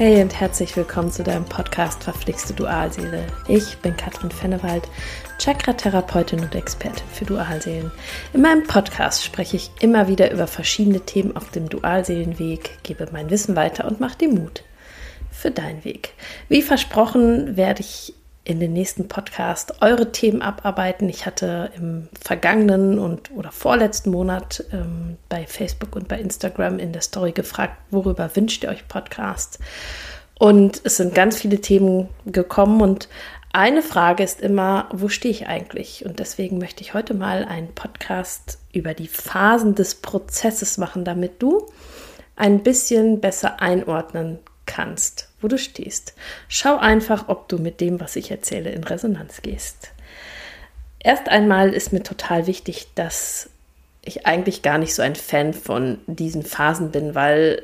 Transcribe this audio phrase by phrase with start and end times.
[0.00, 3.26] Hey und herzlich willkommen zu deinem Podcast Verflixte Dualseele.
[3.48, 4.88] Ich bin Katrin Fennewald,
[5.38, 7.92] Chakra-Therapeutin und Expertin für Dualseelen.
[8.32, 13.28] In meinem Podcast spreche ich immer wieder über verschiedene Themen auf dem Dualseelenweg, gebe mein
[13.28, 14.64] Wissen weiter und mache dir Mut
[15.30, 16.14] für deinen Weg.
[16.48, 18.14] Wie versprochen werde ich
[18.50, 21.08] in den nächsten Podcast eure Themen abarbeiten.
[21.08, 26.92] Ich hatte im vergangenen und oder vorletzten Monat ähm, bei Facebook und bei Instagram in
[26.92, 29.60] der Story gefragt, worüber wünscht ihr euch Podcast?
[30.36, 33.08] Und es sind ganz viele Themen gekommen und
[33.52, 36.04] eine Frage ist immer, wo stehe ich eigentlich?
[36.04, 41.40] Und deswegen möchte ich heute mal einen Podcast über die Phasen des Prozesses machen, damit
[41.40, 41.68] du
[42.34, 46.14] ein bisschen besser einordnen kannst, wo du stehst.
[46.48, 49.90] Schau einfach, ob du mit dem, was ich erzähle, in Resonanz gehst.
[51.00, 53.50] Erst einmal ist mir total wichtig, dass
[54.02, 57.62] ich eigentlich gar nicht so ein Fan von diesen Phasen bin, weil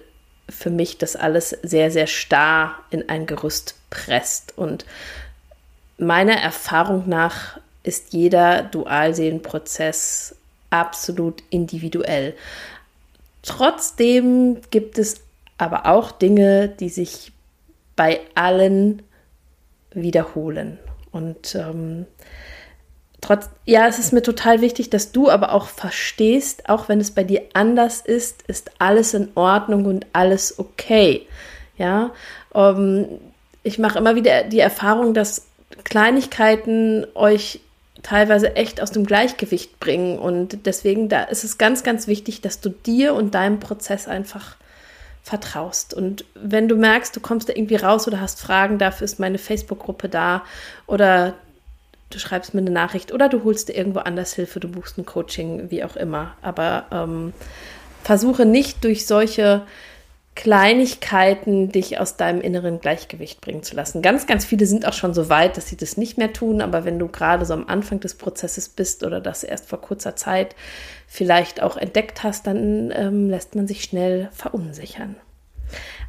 [0.49, 4.57] für mich das alles sehr, sehr starr in ein Gerüst presst.
[4.59, 4.85] Und
[5.99, 10.35] meiner Erfahrung nach ist jeder Dualseelenprozess
[10.71, 12.35] absolut individuell.
[13.43, 15.21] Trotzdem gibt es
[15.59, 17.33] aber auch Dinge, die sich
[17.95, 19.03] bei allen
[19.93, 20.79] wiederholen.
[21.13, 22.07] Und ähm,
[23.21, 27.11] trotz, ja, es ist mir total wichtig, dass du aber auch verstehst, auch wenn es
[27.11, 31.27] bei dir anders ist, ist alles in Ordnung und alles okay.
[31.79, 32.13] Ja,
[32.55, 33.07] ähm,
[33.63, 35.47] ich mache immer wieder die Erfahrung, dass
[35.85, 37.61] Kleinigkeiten euch
[38.03, 42.61] teilweise echt aus dem Gleichgewicht bringen und deswegen da ist es ganz, ganz wichtig, dass
[42.61, 44.57] du dir und deinem Prozess einfach
[45.27, 45.93] vertraust.
[45.93, 49.39] Und wenn du merkst, du kommst da irgendwie raus oder hast Fragen, dafür ist meine
[49.39, 50.45] Facebook-Gruppe da
[50.87, 51.35] oder
[52.11, 55.05] du schreibst mir eine Nachricht oder du holst dir irgendwo anders Hilfe, du buchst ein
[55.05, 56.37] Coaching, wie auch immer.
[56.43, 57.33] Aber ähm,
[58.05, 59.63] versuche nicht durch solche
[60.37, 64.03] Kleinigkeiten dich aus deinem inneren Gleichgewicht bringen zu lassen.
[64.03, 66.85] Ganz, ganz viele sind auch schon so weit, dass sie das nicht mehr tun, aber
[66.85, 70.55] wenn du gerade so am Anfang des Prozesses bist oder das erst vor kurzer Zeit
[71.09, 75.17] vielleicht auch entdeckt hast, dann ähm, lässt man sich schnell verunsichern.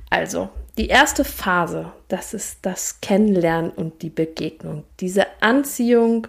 [0.10, 4.84] Also, die erste Phase, das ist das Kennenlernen und die Begegnung.
[5.00, 6.28] Diese Anziehung,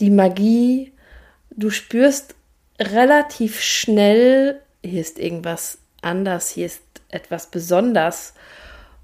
[0.00, 0.92] die Magie,
[1.50, 2.34] du spürst
[2.78, 8.34] relativ schnell, hier ist irgendwas anders, hier ist etwas besonders.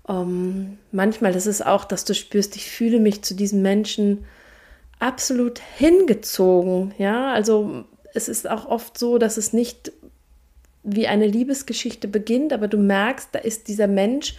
[0.09, 4.25] Ähm, manchmal ist es auch, dass du spürst, ich fühle mich zu diesem Menschen
[4.99, 6.95] absolut hingezogen.
[6.99, 9.93] Ja, also es ist auch oft so, dass es nicht
[10.83, 14.35] wie eine Liebesgeschichte beginnt, aber du merkst, da ist dieser Mensch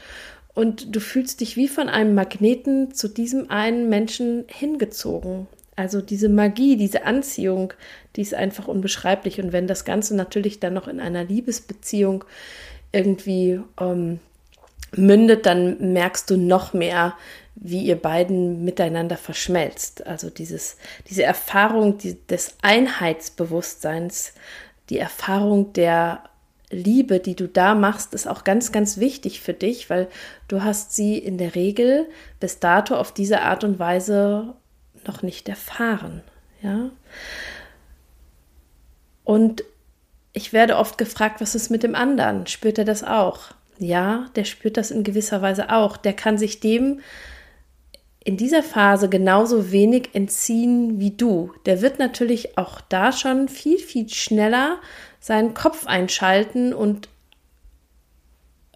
[0.53, 5.47] und du fühlst dich wie von einem Magneten zu diesem einen Menschen hingezogen.
[5.75, 7.73] Also diese Magie, diese Anziehung,
[8.15, 9.41] die ist einfach unbeschreiblich.
[9.41, 12.25] Und wenn das Ganze natürlich dann noch in einer Liebesbeziehung
[12.91, 14.19] irgendwie ähm,
[14.95, 17.15] mündet, dann merkst du noch mehr,
[17.55, 20.05] wie ihr beiden miteinander verschmelzt.
[20.05, 20.77] Also dieses,
[21.09, 24.33] diese Erfahrung die, des Einheitsbewusstseins,
[24.89, 26.23] die Erfahrung der
[26.73, 30.07] Liebe, die du da machst, ist auch ganz, ganz wichtig für dich, weil
[30.47, 32.07] du hast sie in der Regel
[32.39, 34.55] bis dato auf diese Art und Weise
[35.05, 36.21] noch nicht erfahren.
[36.61, 36.89] Ja.
[39.23, 39.63] Und
[40.33, 42.47] ich werde oft gefragt, was ist mit dem anderen?
[42.47, 43.51] Spürt er das auch?
[43.77, 45.97] Ja, der spürt das in gewisser Weise auch.
[45.97, 47.01] Der kann sich dem
[48.23, 51.53] in dieser Phase genauso wenig entziehen wie du.
[51.65, 54.79] Der wird natürlich auch da schon viel, viel schneller
[55.19, 57.09] seinen Kopf einschalten und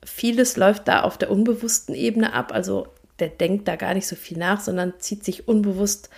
[0.04, 2.52] vieles läuft da auf der unbewussten Ebene ab.
[2.54, 2.88] Also
[3.20, 6.10] der denkt da gar nicht so viel nach, sondern zieht sich unbewusst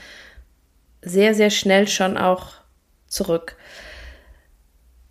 [1.02, 2.54] sehr, sehr schnell schon auch
[3.08, 3.56] zurück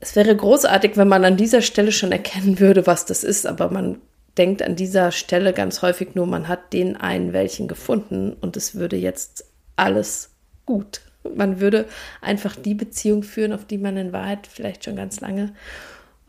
[0.00, 3.70] es wäre großartig, wenn man an dieser Stelle schon erkennen würde, was das ist, aber
[3.70, 4.00] man
[4.38, 8.74] denkt an dieser Stelle ganz häufig nur, man hat den einen welchen gefunden und es
[8.74, 9.44] würde jetzt
[9.76, 10.30] alles
[10.64, 11.00] gut.
[11.34, 11.86] Man würde
[12.20, 15.52] einfach die Beziehung führen, auf die man in Wahrheit vielleicht schon ganz lange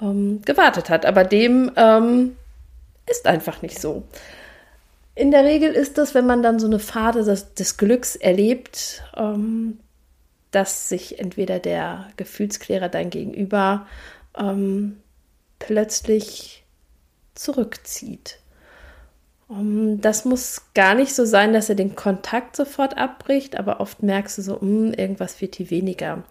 [0.01, 1.05] ähm, gewartet hat.
[1.05, 2.35] Aber dem ähm,
[3.07, 4.03] ist einfach nicht so.
[5.15, 9.03] In der Regel ist das, wenn man dann so eine Phase des, des Glücks erlebt,
[9.15, 9.79] ähm,
[10.51, 13.85] dass sich entweder der Gefühlsklärer dein Gegenüber
[14.37, 14.97] ähm,
[15.59, 16.63] plötzlich
[17.39, 18.39] zurückzieht.
[19.47, 24.03] Um, das muss gar nicht so sein, dass er den Kontakt sofort abbricht, aber oft
[24.03, 26.23] merkst du so, mh, hm, irgendwas wird hier weniger.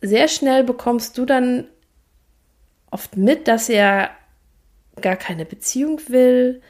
[0.00, 1.66] Sehr schnell bekommst du dann
[2.90, 4.10] oft mit, dass er
[5.00, 6.62] gar keine Beziehung will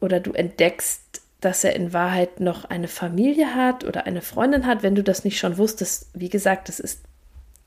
[0.00, 4.82] oder du entdeckst, dass er in Wahrheit noch eine Familie hat oder eine Freundin hat,
[4.82, 6.10] wenn du das nicht schon wusstest.
[6.14, 7.02] Wie gesagt, das ist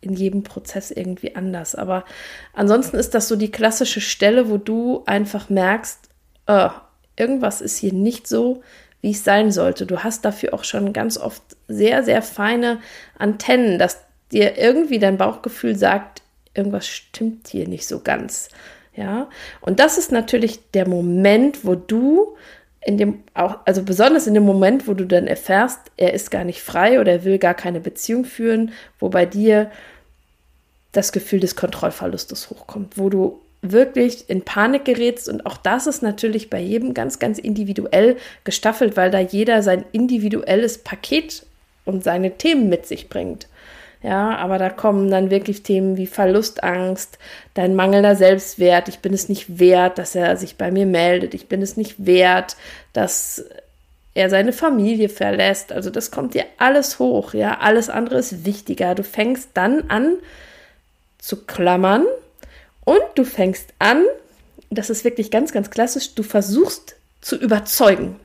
[0.02, 1.76] in jedem Prozess irgendwie anders.
[1.76, 2.06] Aber
[2.54, 6.10] ansonsten ist das so die klassische Stelle, wo du einfach merkst,
[6.48, 6.70] oh,
[7.16, 8.62] irgendwas ist hier nicht so,
[9.02, 9.86] wie es sein sollte.
[9.86, 12.80] Du hast dafür auch schon ganz oft sehr, sehr feine
[13.18, 14.00] Antennen, dass
[14.32, 16.22] dir irgendwie dein Bauchgefühl sagt,
[16.54, 18.50] irgendwas stimmt hier nicht so ganz.
[18.94, 19.30] Ja,
[19.62, 22.36] und das ist natürlich der Moment, wo du
[22.84, 26.44] in dem auch, also besonders in dem Moment, wo du dann erfährst, er ist gar
[26.44, 29.70] nicht frei oder er will gar keine Beziehung führen, wo bei dir
[30.92, 36.02] das Gefühl des Kontrollverlustes hochkommt, wo du wirklich in Panik gerätst und auch das ist
[36.02, 41.46] natürlich bei jedem ganz, ganz individuell gestaffelt, weil da jeder sein individuelles Paket
[41.86, 43.48] und seine Themen mit sich bringt.
[44.04, 47.20] Ja, aber da kommen dann wirklich Themen wie Verlustangst,
[47.54, 51.48] dein mangelnder Selbstwert, ich bin es nicht wert, dass er sich bei mir meldet, ich
[51.48, 52.56] bin es nicht wert,
[52.94, 53.46] dass
[54.16, 55.72] er seine Familie verlässt.
[55.72, 58.96] Also das kommt dir alles hoch, ja, alles andere ist wichtiger.
[58.96, 60.18] Du fängst dann an
[61.20, 62.06] zu klammern
[62.84, 64.04] und du fängst an,
[64.72, 68.20] das ist wirklich ganz, ganz klassisch, du versuchst zu überzeugen.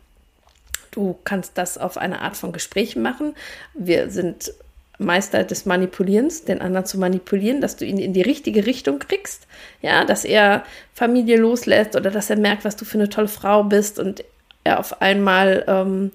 [0.90, 3.34] Du kannst das auf eine Art von Gesprächen machen.
[3.74, 4.54] Wir sind
[4.98, 9.46] Meister des Manipulierens, den anderen zu manipulieren, dass du ihn in die richtige Richtung kriegst,
[9.82, 10.64] ja, dass er
[10.94, 14.24] Familie loslässt oder dass er merkt, was du für eine tolle Frau bist und
[14.64, 16.12] er auf einmal ähm,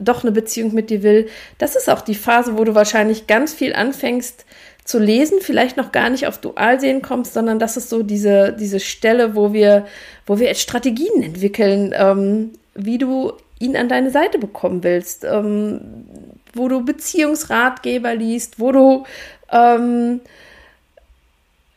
[0.00, 1.28] doch eine Beziehung mit dir will.
[1.58, 4.46] Das ist auch die Phase, wo du wahrscheinlich ganz viel anfängst
[4.84, 8.80] zu lesen, vielleicht noch gar nicht auf Dualsehen kommst, sondern das ist so diese, diese
[8.80, 9.86] Stelle, wo wir,
[10.26, 16.06] wo wir jetzt Strategien entwickeln, ähm, wie du ihn an deine Seite bekommen willst, ähm,
[16.54, 19.04] wo du Beziehungsratgeber liest, wo du,
[19.52, 20.20] ähm,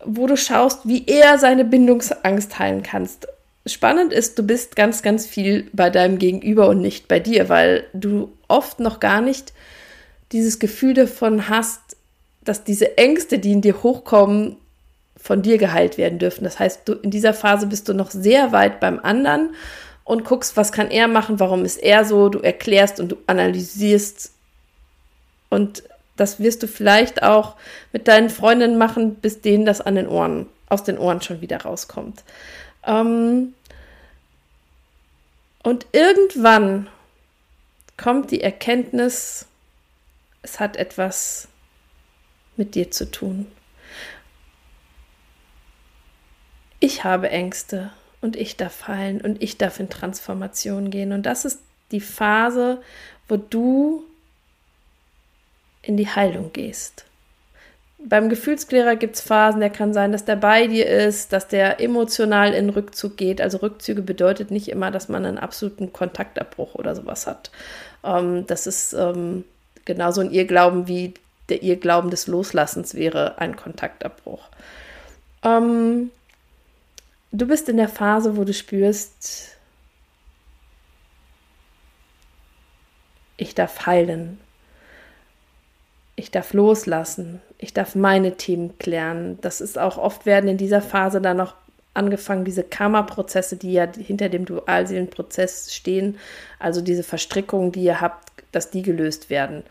[0.04, 3.28] wo du schaust, wie er seine Bindungsangst heilen kannst.
[3.66, 7.86] Spannend ist, du bist ganz, ganz viel bei deinem Gegenüber und nicht bei dir, weil
[7.94, 9.54] du oft noch gar nicht
[10.32, 11.80] dieses Gefühl davon hast,
[12.44, 14.58] dass diese Ängste, die in dir hochkommen,
[15.16, 16.44] von dir geheilt werden dürfen.
[16.44, 19.52] Das heißt, du, in dieser Phase bist du noch sehr weit beim anderen
[20.04, 24.32] und guckst, was kann er machen, warum ist er so, du erklärst und du analysierst
[25.50, 25.84] und
[26.16, 27.56] das wirst du vielleicht auch
[27.92, 31.62] mit deinen Freundinnen machen, bis denen das an den Ohren, aus den Ohren schon wieder
[31.62, 32.24] rauskommt.
[32.86, 33.54] Ähm
[35.64, 36.88] und irgendwann
[37.98, 39.46] kommt die Erkenntnis,
[40.42, 41.48] es hat etwas
[42.58, 43.48] mit dir zu tun.
[46.80, 47.92] Ich habe Ängste
[48.24, 51.12] und ich darf heilen und ich darf in Transformation gehen.
[51.12, 51.60] Und das ist
[51.92, 52.82] die Phase,
[53.28, 54.04] wo du
[55.82, 57.06] in die Heilung gehst.
[58.00, 61.80] Beim Gefühlsklärer gibt es Phasen, der kann sein, dass der bei dir ist, dass der
[61.80, 63.40] emotional in Rückzug geht.
[63.40, 67.52] Also Rückzüge bedeutet nicht immer, dass man einen absoluten Kontaktabbruch oder sowas hat.
[68.04, 69.46] Ähm, das ist ähm,
[69.86, 71.14] genauso ein Irrglauben wie
[71.50, 74.48] der Irrglauben des Loslassens wäre ein Kontaktabbruch.
[75.44, 76.10] Ähm,
[77.34, 79.58] du bist in der Phase, wo du spürst,
[83.36, 84.40] ich darf heilen,
[86.16, 89.40] ich darf loslassen, ich darf meine Themen klären.
[89.42, 91.56] Das ist auch oft werden in dieser Phase dann noch
[91.96, 96.18] angefangen, diese Karma-Prozesse, die ja hinter dem Dualseelenprozess stehen,
[96.60, 99.64] also diese Verstrickungen, die ihr habt, dass die gelöst werden.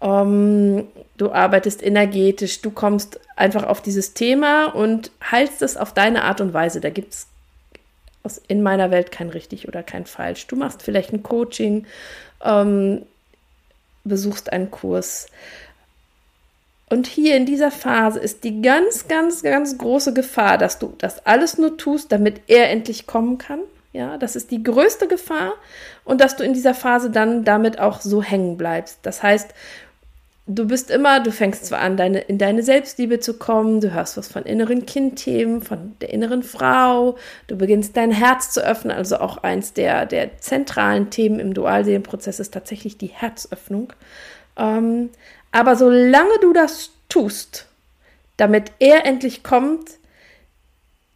[0.00, 5.92] Um, ähm, du arbeitest energetisch, du kommst einfach auf dieses Thema und heilst es auf
[5.92, 6.80] deine Art und Weise.
[6.80, 7.26] Da gibt es
[8.46, 10.46] in meiner Welt kein richtig oder kein falsch.
[10.46, 11.86] Du machst vielleicht ein Coaching,
[12.44, 13.02] ähm,
[14.04, 15.26] besuchst einen Kurs,
[16.90, 21.26] und hier in dieser Phase ist die ganz, ganz, ganz große Gefahr, dass du das
[21.26, 23.60] alles nur tust, damit er endlich kommen kann.
[23.92, 25.54] Ja, das ist die größte Gefahr
[26.04, 28.98] und dass du in dieser Phase dann damit auch so hängen bleibst.
[29.02, 29.50] Das heißt,
[30.48, 34.16] du bist immer, du fängst zwar an, deine, in deine Selbstliebe zu kommen, du hörst
[34.16, 39.18] was von inneren Kindthemen, von der inneren Frau, du beginnst dein Herz zu öffnen, also
[39.18, 43.92] auch eins der, der zentralen Themen im Dualseelenprozess ist tatsächlich die Herzöffnung.
[44.56, 45.10] Ähm,
[45.52, 47.66] aber solange du das tust,
[48.38, 49.90] damit er endlich kommt,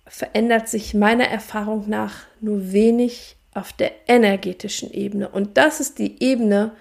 [0.06, 5.28] verändert sich meiner Erfahrung nach nur wenig auf der energetischen Ebene.
[5.28, 6.72] Und das ist die Ebene,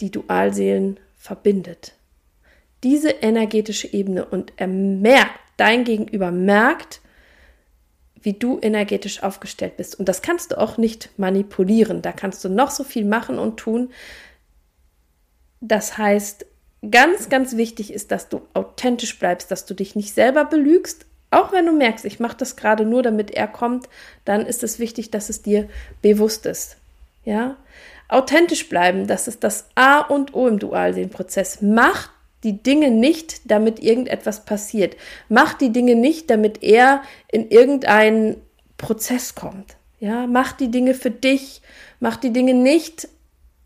[0.00, 1.92] die Dualseelen verbindet.
[2.82, 7.02] Diese energetische Ebene und er merkt, dein Gegenüber merkt,
[8.22, 9.98] wie du energetisch aufgestellt bist.
[9.98, 12.00] Und das kannst du auch nicht manipulieren.
[12.00, 13.90] Da kannst du noch so viel machen und tun.
[15.60, 16.46] Das heißt,
[16.90, 21.04] ganz, ganz wichtig ist, dass du authentisch bleibst, dass du dich nicht selber belügst.
[21.30, 23.88] Auch wenn du merkst, ich mache das gerade nur, damit er kommt,
[24.24, 25.68] dann ist es wichtig, dass es dir
[26.00, 26.78] bewusst ist.
[27.24, 27.56] Ja,
[28.10, 31.62] authentisch bleiben, das ist das A und O im Dualseelenprozess.
[31.62, 32.10] Mach
[32.42, 34.96] die Dinge nicht, damit irgendetwas passiert.
[35.28, 38.36] Mach die Dinge nicht, damit er in irgendeinen
[38.78, 39.76] Prozess kommt.
[39.98, 41.60] Ja, mach die Dinge für dich.
[42.00, 43.08] Mach die Dinge nicht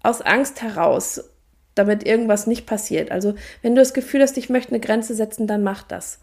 [0.02, 1.22] aus Angst heraus,
[1.74, 3.10] damit irgendwas nicht passiert.
[3.12, 6.18] Also, wenn du das Gefühl hast, ich möchte eine Grenze setzen, dann mach das.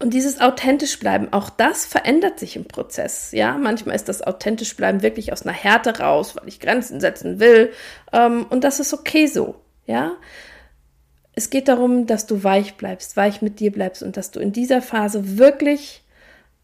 [0.00, 3.32] Und dieses authentisch bleiben, auch das verändert sich im Prozess.
[3.32, 7.38] Ja, manchmal ist das authentisch bleiben wirklich aus einer Härte raus, weil ich Grenzen setzen
[7.38, 7.70] will.
[8.10, 9.56] Ähm, und das ist okay so.
[9.86, 10.12] Ja,
[11.34, 14.52] es geht darum, dass du weich bleibst, weich mit dir bleibst und dass du in
[14.52, 16.02] dieser Phase wirklich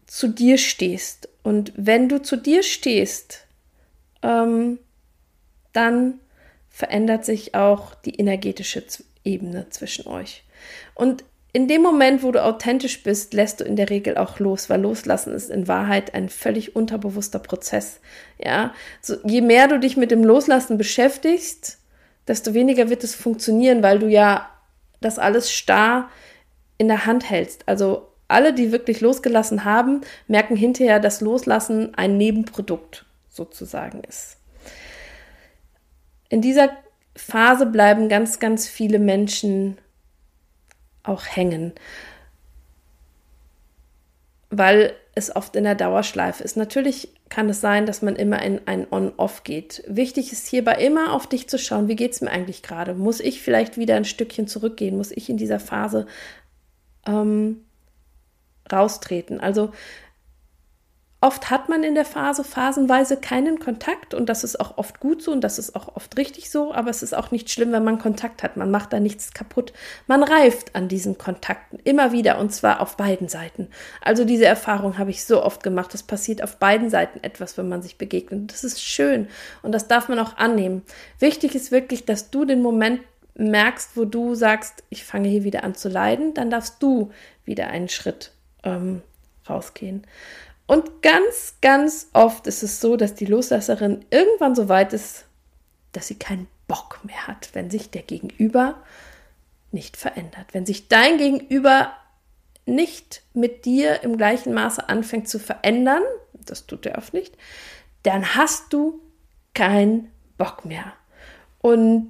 [0.07, 1.29] zu dir stehst.
[1.43, 3.45] Und wenn du zu dir stehst,
[4.23, 4.79] ähm,
[5.73, 6.19] dann
[6.69, 8.83] verändert sich auch die energetische
[9.23, 10.43] Ebene zwischen euch.
[10.95, 14.69] Und in dem Moment, wo du authentisch bist, lässt du in der Regel auch los,
[14.69, 17.99] weil loslassen ist in Wahrheit ein völlig unterbewusster Prozess.
[18.37, 21.79] Ja, so, je mehr du dich mit dem Loslassen beschäftigst,
[22.27, 24.49] desto weniger wird es funktionieren, weil du ja
[25.01, 26.09] das alles starr
[26.77, 27.67] in der Hand hältst.
[27.67, 34.37] Also alle, die wirklich losgelassen haben, merken hinterher, dass Loslassen ein Nebenprodukt sozusagen ist.
[36.29, 36.69] In dieser
[37.15, 39.77] Phase bleiben ganz, ganz viele Menschen
[41.07, 41.73] auch hängen,
[44.49, 46.57] weil es oft in der Dauerschleife ist.
[46.57, 49.83] Natürlich kann es sein, dass man immer in ein On-Off geht.
[49.87, 52.93] Wichtig ist hierbei immer auf dich zu schauen, wie geht es mir eigentlich gerade?
[52.93, 54.95] Muss ich vielleicht wieder ein Stückchen zurückgehen?
[54.95, 56.05] Muss ich in dieser Phase
[57.05, 57.65] ähm,
[58.71, 59.39] raustreten?
[59.39, 59.71] Also
[61.19, 65.23] Oft hat man in der Phase phasenweise keinen Kontakt und das ist auch oft gut
[65.23, 67.83] so und das ist auch oft richtig so, aber es ist auch nicht schlimm, wenn
[67.83, 68.55] man Kontakt hat.
[68.55, 69.73] Man macht da nichts kaputt.
[70.05, 73.67] Man reift an diesen Kontakten immer wieder und zwar auf beiden Seiten.
[73.99, 75.95] Also diese Erfahrung habe ich so oft gemacht.
[75.95, 78.51] Es passiert auf beiden Seiten etwas, wenn man sich begegnet.
[78.53, 79.27] Das ist schön
[79.63, 80.83] und das darf man auch annehmen.
[81.17, 83.01] Wichtig ist wirklich, dass du den Moment
[83.33, 87.11] merkst, wo du sagst, ich fange hier wieder an zu leiden, dann darfst du
[87.43, 88.33] wieder einen Schritt
[88.63, 89.01] ähm,
[89.49, 90.05] rausgehen.
[90.67, 95.25] Und ganz, ganz oft ist es so, dass die Loslasserin irgendwann so weit ist,
[95.93, 98.75] dass sie keinen Bock mehr hat, wenn sich der Gegenüber
[99.71, 100.47] nicht verändert.
[100.51, 101.93] Wenn sich dein Gegenüber
[102.65, 107.35] nicht mit dir im gleichen Maße anfängt zu verändern, das tut er oft nicht,
[108.03, 108.99] dann hast du
[109.53, 110.93] keinen Bock mehr.
[111.59, 112.09] Und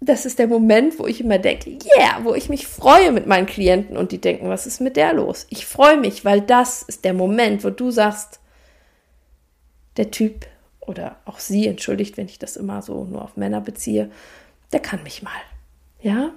[0.00, 3.46] das ist der Moment, wo ich immer denke, yeah, wo ich mich freue mit meinen
[3.46, 5.46] Klienten und die denken, was ist mit der los?
[5.50, 8.40] Ich freue mich, weil das ist der Moment, wo du sagst,
[9.98, 10.46] der Typ
[10.80, 14.10] oder auch sie, entschuldigt, wenn ich das immer so nur auf Männer beziehe,
[14.72, 15.32] der kann mich mal.
[16.00, 16.32] Ja?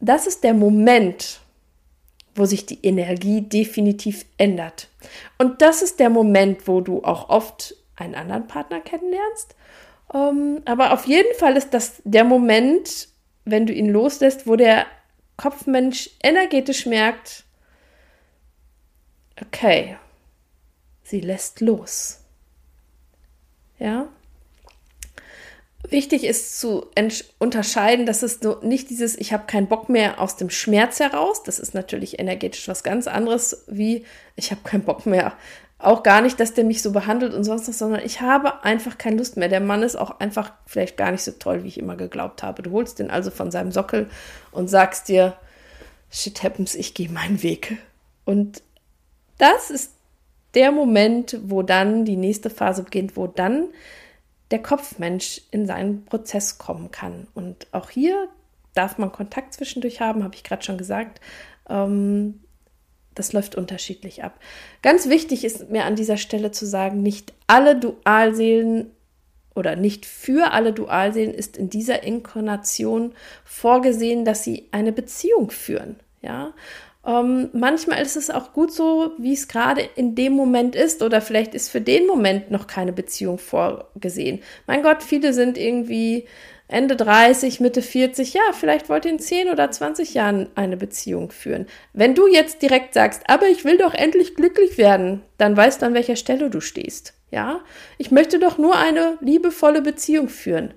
[0.00, 1.40] Das ist der Moment,
[2.34, 4.88] wo sich die Energie definitiv ändert.
[5.36, 9.54] Und das ist der Moment, wo du auch oft einen anderen Partner kennenlernst
[10.14, 13.08] ähm, aber auf jeden Fall ist das der Moment,
[13.44, 14.86] wenn du ihn loslässt, wo der
[15.36, 17.44] Kopfmensch energetisch merkt,
[19.40, 19.96] okay,
[21.02, 22.20] sie lässt los.
[23.78, 24.08] Ja?
[25.88, 26.86] Wichtig ist zu
[27.38, 31.58] unterscheiden, dass es nicht dieses Ich habe keinen Bock mehr aus dem Schmerz heraus, das
[31.58, 35.36] ist natürlich energetisch was ganz anderes, wie ich habe keinen Bock mehr
[35.82, 38.98] auch gar nicht, dass der mich so behandelt und sonst was, sondern ich habe einfach
[38.98, 39.48] keine Lust mehr.
[39.48, 42.62] Der Mann ist auch einfach vielleicht gar nicht so toll, wie ich immer geglaubt habe.
[42.62, 44.08] Du holst den also von seinem Sockel
[44.50, 45.36] und sagst dir,
[46.10, 47.78] shit happens, ich gehe meinen Weg.
[48.24, 48.62] Und
[49.38, 49.92] das ist
[50.54, 53.68] der Moment, wo dann die nächste Phase beginnt, wo dann
[54.50, 57.26] der Kopfmensch in seinen Prozess kommen kann.
[57.34, 58.28] Und auch hier
[58.74, 61.20] darf man Kontakt zwischendurch haben, habe ich gerade schon gesagt.
[61.68, 62.41] Ähm,
[63.14, 64.38] das läuft unterschiedlich ab.
[64.82, 68.90] Ganz wichtig ist mir an dieser Stelle zu sagen, nicht alle Dualseelen
[69.54, 73.12] oder nicht für alle Dualseelen ist in dieser Inkarnation
[73.44, 75.96] vorgesehen, dass sie eine Beziehung führen.
[76.22, 76.54] Ja,
[77.04, 81.20] ähm, manchmal ist es auch gut so, wie es gerade in dem Moment ist, oder
[81.20, 84.40] vielleicht ist für den Moment noch keine Beziehung vorgesehen.
[84.66, 86.26] Mein Gott, viele sind irgendwie
[86.72, 91.30] Ende 30, Mitte 40, ja, vielleicht wollt ihr in 10 oder 20 Jahren eine Beziehung
[91.30, 91.66] führen.
[91.92, 95.86] Wenn du jetzt direkt sagst, aber ich will doch endlich glücklich werden, dann weißt du,
[95.86, 97.14] an welcher Stelle du stehst.
[97.30, 97.60] Ja,
[97.98, 100.74] ich möchte doch nur eine liebevolle Beziehung führen.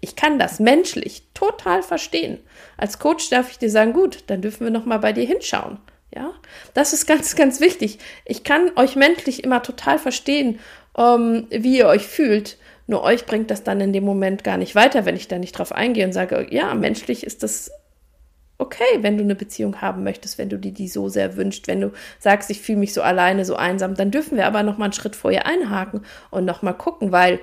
[0.00, 2.38] Ich kann das menschlich total verstehen.
[2.76, 5.78] Als Coach darf ich dir sagen, gut, dann dürfen wir noch mal bei dir hinschauen.
[6.14, 6.34] Ja,
[6.74, 7.98] das ist ganz, ganz wichtig.
[8.26, 10.60] Ich kann euch menschlich immer total verstehen,
[10.96, 12.58] ähm, wie ihr euch fühlt.
[12.86, 15.52] Nur euch bringt das dann in dem Moment gar nicht weiter, wenn ich da nicht
[15.52, 17.70] drauf eingehe und sage, ja, menschlich ist das
[18.58, 21.80] okay, wenn du eine Beziehung haben möchtest, wenn du dir die so sehr wünscht, wenn
[21.80, 24.86] du sagst, ich fühle mich so alleine, so einsam, dann dürfen wir aber noch mal
[24.86, 27.40] einen Schritt vorher einhaken und noch mal gucken, weil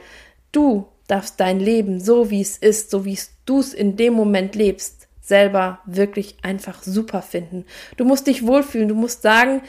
[0.51, 4.55] du darfst dein Leben so wie es ist, so wie du es in dem Moment
[4.55, 7.65] lebst, selber wirklich einfach super finden.
[7.98, 9.62] Du musst dich wohlfühlen, du musst sagen,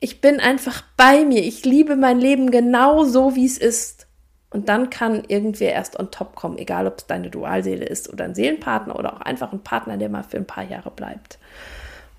[0.00, 4.07] ich bin einfach bei mir, ich liebe mein Leben genau so, wie es ist.
[4.50, 8.24] Und dann kann irgendwer erst on top kommen, egal ob es deine Dualseele ist oder
[8.24, 11.38] ein Seelenpartner oder auch einfach ein Partner, der mal für ein paar Jahre bleibt.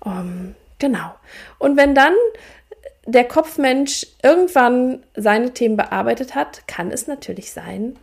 [0.00, 1.14] Um, ähm, genau.
[1.58, 2.14] Und wenn dann
[3.04, 7.96] der Kopfmensch irgendwann seine Themen bearbeitet hat, kann es natürlich sein,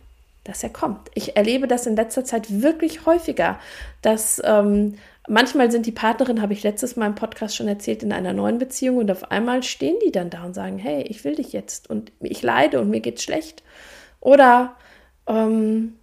[0.44, 1.10] dass er kommt.
[1.14, 3.58] Ich erlebe das in letzter Zeit wirklich häufiger,
[4.02, 4.96] dass ähm,
[5.28, 8.58] manchmal sind die Partnerinnen, habe ich letztes Mal im Podcast schon erzählt, in einer neuen
[8.58, 11.88] Beziehung und auf einmal stehen die dann da und sagen, hey, ich will dich jetzt
[11.88, 13.62] und ich leide und mir geht's schlecht.
[14.20, 14.76] Oder
[15.26, 15.98] ähm,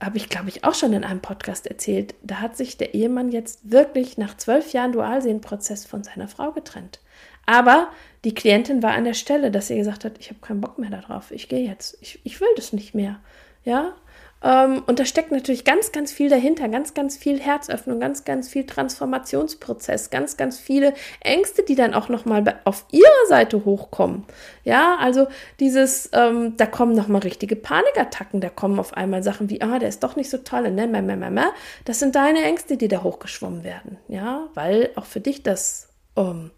[0.00, 3.30] habe ich, glaube ich, auch schon in einem Podcast erzählt, da hat sich der Ehemann
[3.30, 7.00] jetzt wirklich nach zwölf Jahren Dualsehenprozess von seiner Frau getrennt.
[7.46, 7.88] Aber
[8.24, 10.90] die Klientin war an der Stelle, dass sie gesagt hat, ich habe keinen Bock mehr
[10.90, 13.20] darauf, ich gehe jetzt, ich, ich will das nicht mehr.
[13.64, 13.94] Ja,
[14.42, 18.64] und da steckt natürlich ganz, ganz viel dahinter, ganz, ganz viel Herzöffnung, ganz, ganz viel
[18.64, 24.24] Transformationsprozess, ganz, ganz viele Ängste, die dann auch nochmal auf ihrer Seite hochkommen.
[24.64, 25.26] Ja, also
[25.60, 29.90] dieses, ähm, da kommen nochmal richtige Panikattacken, da kommen auf einmal Sachen wie, ah, der
[29.90, 31.42] ist doch nicht so toll, ne, meh, meh, meh, meh.
[31.84, 33.98] Das sind deine Ängste, die da hochgeschwommen werden.
[34.08, 36.50] Ja, weil auch für dich das ähm,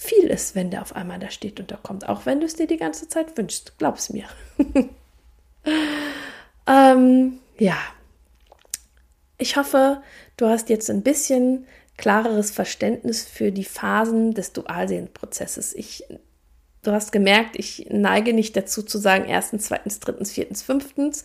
[0.00, 2.54] viel ist, wenn der auf einmal da steht und da kommt, auch wenn du es
[2.54, 3.76] dir die ganze Zeit wünschst.
[3.76, 4.24] Glaub's mir.
[6.66, 7.76] ähm, ja.
[9.36, 10.02] Ich hoffe,
[10.38, 11.66] du hast jetzt ein bisschen
[11.98, 15.74] klareres Verständnis für die Phasen des Dualsehenprozesses.
[15.74, 16.04] Ich,
[16.82, 21.24] du hast gemerkt, ich neige nicht dazu zu sagen, erstens, zweitens, drittens, viertens, fünftens.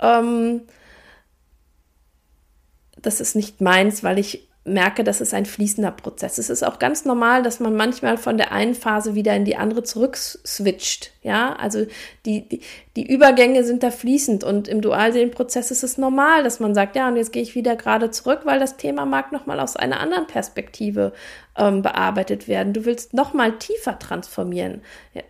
[0.00, 0.62] Ähm,
[3.00, 6.38] das ist nicht meins, weil ich merke, das ist ein fließender Prozess.
[6.38, 9.56] Es ist auch ganz normal, dass man manchmal von der einen Phase wieder in die
[9.56, 11.12] andere zurück switcht.
[11.22, 11.86] Ja, also
[12.24, 12.60] die, die,
[12.96, 17.08] die Übergänge sind da fließend und im Dualseelenprozess ist es normal, dass man sagt, ja,
[17.08, 20.26] und jetzt gehe ich wieder gerade zurück, weil das Thema mag nochmal aus einer anderen
[20.26, 21.12] Perspektive
[21.56, 22.72] ähm, bearbeitet werden.
[22.72, 24.82] Du willst nochmal tiefer transformieren.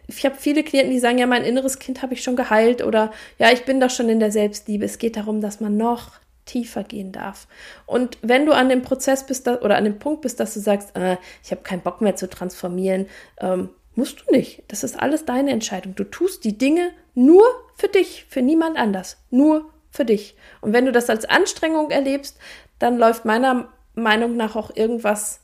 [0.06, 3.10] Ich habe viele Klienten, die sagen, ja, mein inneres Kind habe ich schon geheilt oder
[3.38, 4.84] ja, ich bin doch schon in der Selbstliebe.
[4.84, 6.12] Es geht darum, dass man noch
[6.46, 7.46] tiefer gehen darf.
[7.84, 10.96] Und wenn du an dem Prozess bist oder an dem Punkt bist, dass du sagst,
[10.96, 13.06] äh, ich habe keinen Bock mehr zu transformieren,
[13.38, 14.62] ähm, musst du nicht.
[14.68, 15.94] Das ist alles deine Entscheidung.
[15.94, 17.44] Du tust die Dinge nur
[17.76, 20.36] für dich, für niemand anders, nur für dich.
[20.60, 22.38] Und wenn du das als Anstrengung erlebst,
[22.78, 25.40] dann läuft meiner Meinung nach auch irgendwas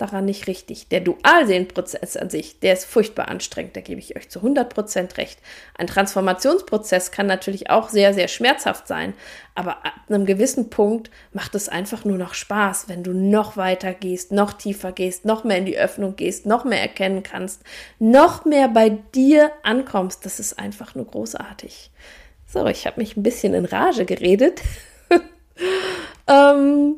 [0.00, 0.88] daran nicht richtig.
[0.88, 5.38] Der Dualsehenprozess an sich, der ist furchtbar anstrengend, da gebe ich euch zu 100% recht.
[5.76, 9.14] Ein Transformationsprozess kann natürlich auch sehr, sehr schmerzhaft sein,
[9.54, 13.92] aber ab einem gewissen Punkt macht es einfach nur noch Spaß, wenn du noch weiter
[13.92, 17.62] gehst, noch tiefer gehst, noch mehr in die Öffnung gehst, noch mehr erkennen kannst,
[17.98, 20.24] noch mehr bei dir ankommst.
[20.24, 21.90] Das ist einfach nur großartig.
[22.46, 24.60] So, ich habe mich ein bisschen in Rage geredet.
[26.26, 26.96] ähm,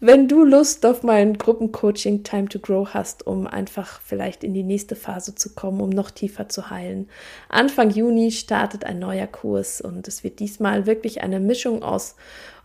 [0.00, 4.62] wenn du Lust auf mein Gruppencoaching Time to Grow hast, um einfach vielleicht in die
[4.62, 7.08] nächste Phase zu kommen, um noch tiefer zu heilen.
[7.48, 12.14] Anfang Juni startet ein neuer Kurs und es wird diesmal wirklich eine Mischung aus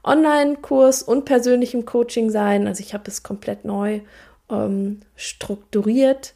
[0.03, 2.67] Online-Kurs und persönlichem Coaching sein.
[2.67, 4.01] Also ich habe es komplett neu
[4.51, 6.35] ähm, strukturiert.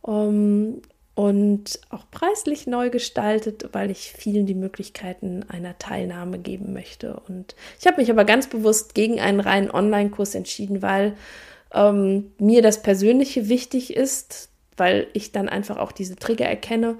[0.00, 0.82] Um,
[1.14, 7.20] und auch preislich neu gestaltet, weil ich vielen die Möglichkeiten einer Teilnahme geben möchte.
[7.28, 11.14] Und ich habe mich aber ganz bewusst gegen einen reinen Online-Kurs entschieden, weil
[11.74, 16.96] ähm, mir das Persönliche wichtig ist, weil ich dann einfach auch diese Trigger erkenne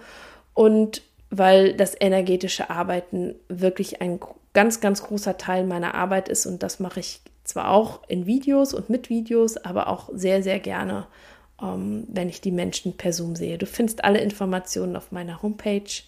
[0.53, 4.21] und weil das energetische Arbeiten wirklich ein
[4.53, 6.45] ganz, ganz großer Teil meiner Arbeit ist.
[6.45, 10.61] Und das mache ich zwar auch in Videos und mit Videos, aber auch sehr, sehr
[10.61, 11.07] gerne
[11.63, 13.59] ähm, wenn ich die Menschen per Zoom sehe.
[13.59, 16.03] Du findest alle Informationen auf meiner Homepage.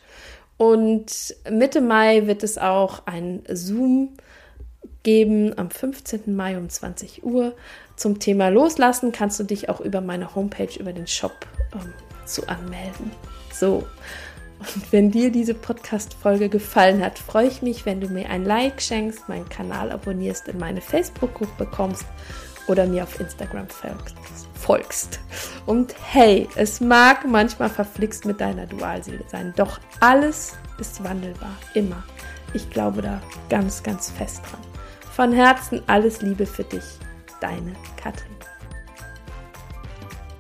[0.57, 4.11] Und Mitte Mai wird es auch ein Zoom
[5.03, 6.35] geben am 15.
[6.35, 7.55] Mai um 20 Uhr.
[7.97, 11.93] Zum Thema Loslassen kannst du dich auch über meine Homepage, über den Shop ähm,
[12.25, 13.11] zu anmelden.
[13.53, 13.85] So.
[14.59, 18.81] Und wenn dir diese Podcast-Folge gefallen hat, freue ich mich, wenn du mir ein Like
[18.81, 22.07] schenkst, meinen Kanal abonnierst, in meine Facebook-Gruppe kommst
[22.67, 23.67] oder mir auf Instagram
[24.55, 25.21] folgst.
[25.67, 32.03] Und hey, es mag manchmal verflixt mit deiner Dualseele sein, doch alles ist wandelbar, immer.
[32.53, 34.61] Ich glaube da ganz, ganz fest dran.
[35.15, 36.85] Von Herzen alles Liebe für dich,
[37.41, 38.34] deine Katrin.